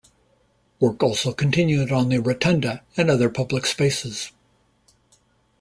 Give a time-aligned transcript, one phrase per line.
[0.79, 4.31] Work also continued on the Rotunda and other public spaces.